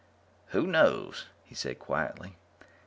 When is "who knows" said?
0.47-1.27